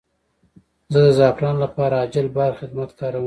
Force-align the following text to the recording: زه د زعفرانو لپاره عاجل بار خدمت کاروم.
زه 0.93 0.99
د 1.05 1.09
زعفرانو 1.17 1.59
لپاره 1.65 1.93
عاجل 2.01 2.27
بار 2.37 2.51
خدمت 2.59 2.89
کاروم. 2.99 3.19